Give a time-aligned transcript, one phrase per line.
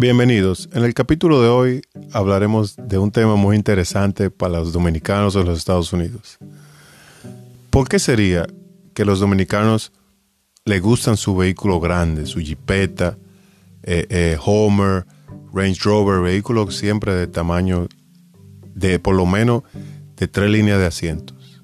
[0.00, 0.68] Bienvenidos.
[0.74, 1.82] En el capítulo de hoy
[2.12, 6.38] hablaremos de un tema muy interesante para los dominicanos de los Estados Unidos.
[7.70, 8.46] ¿Por qué sería
[8.94, 9.90] que los dominicanos
[10.64, 13.18] le gustan su vehículo grande, su Jeepeta,
[13.82, 15.04] eh, eh, Homer,
[15.52, 17.88] Range Rover, vehículos siempre de tamaño
[18.76, 19.64] de por lo menos
[20.16, 21.60] de tres líneas de asientos?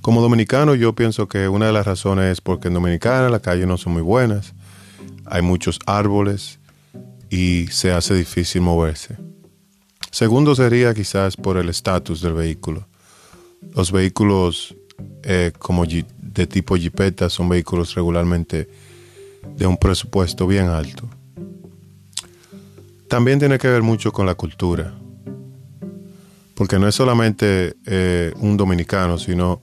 [0.00, 3.68] Como dominicano yo pienso que una de las razones es porque en Dominicana las calles
[3.68, 4.52] no son muy buenas,
[5.26, 6.58] hay muchos árboles,
[7.30, 9.16] y se hace difícil moverse.
[10.10, 12.86] Segundo sería quizás por el estatus del vehículo.
[13.74, 14.74] Los vehículos
[15.22, 18.68] eh, como de tipo Jeepeta son vehículos regularmente
[19.56, 21.08] de un presupuesto bien alto.
[23.08, 24.94] También tiene que ver mucho con la cultura,
[26.54, 29.60] porque no es solamente eh, un dominicano, sino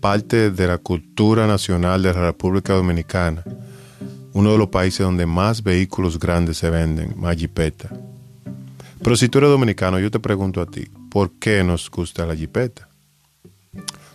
[0.00, 3.44] parte de la cultura nacional de la República Dominicana
[4.32, 7.90] uno de los países donde más vehículos grandes se venden, más jipeta.
[9.02, 12.36] Pero si tú eres dominicano, yo te pregunto a ti, ¿por qué nos gusta la
[12.36, 12.88] jipeta?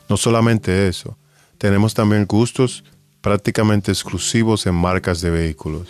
[0.09, 1.17] No solamente eso,
[1.57, 2.83] tenemos también gustos
[3.21, 5.87] prácticamente exclusivos en marcas de vehículos.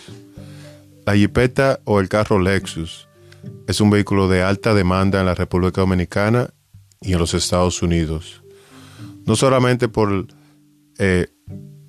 [1.06, 3.08] La jipeta o el carro Lexus
[3.66, 6.50] es un vehículo de alta demanda en la República Dominicana
[7.00, 8.42] y en los Estados Unidos.
[9.24, 10.26] No solamente por
[10.98, 11.28] eh,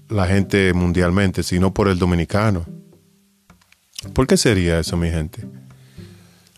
[0.10, 2.66] la gente mundialmente, sino por el dominicano.
[4.14, 5.46] ¿Por qué sería eso, mi gente?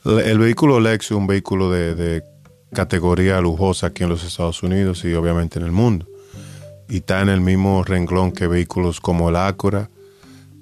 [0.04, 2.24] El vehículo Lexus es un vehículo de,
[2.74, 6.08] categoría lujosa aquí en los Estados Unidos y obviamente en el mundo.
[6.88, 9.90] Y está en el mismo renglón que vehículos como el Acura,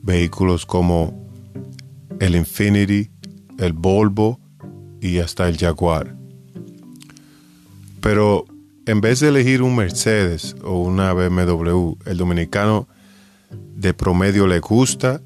[0.01, 1.29] vehículos como
[2.19, 3.11] el Infinity,
[3.59, 4.39] el Volvo
[4.99, 6.15] y hasta el Jaguar.
[8.01, 8.45] Pero
[8.89, 12.87] en vez de elegir un Mercedes o una BMW, el dominicano
[13.51, 15.21] de promedio le gusta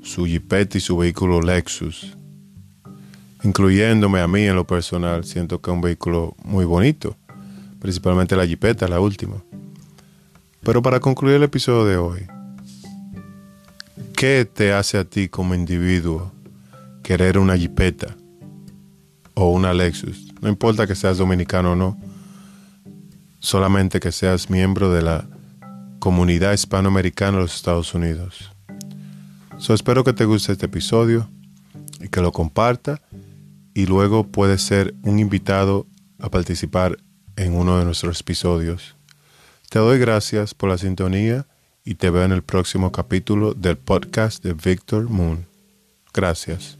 [0.00, 2.16] su Jeepeta y su vehículo Lexus.
[3.42, 7.18] Incluyéndome a mí en lo personal, siento que es un vehículo muy bonito,
[7.80, 9.44] principalmente la Jeepeta, la última.
[10.62, 12.26] Pero para concluir el episodio de hoy,
[14.16, 16.32] ¿qué te hace a ti como individuo
[17.02, 18.16] querer una Jeepeta
[19.34, 20.32] o una Lexus?
[20.40, 22.15] No importa que seas dominicano o no
[23.46, 25.24] solamente que seas miembro de la
[26.00, 28.50] comunidad hispanoamericana de los Estados Unidos.
[29.58, 31.30] So, espero que te guste este episodio
[32.00, 33.00] y que lo comparta
[33.72, 35.86] y luego puedes ser un invitado
[36.18, 36.98] a participar
[37.36, 38.96] en uno de nuestros episodios.
[39.70, 41.46] Te doy gracias por la sintonía
[41.84, 45.46] y te veo en el próximo capítulo del podcast de Victor Moon.
[46.12, 46.78] Gracias.